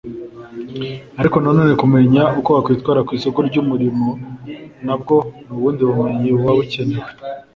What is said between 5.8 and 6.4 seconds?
bumenyi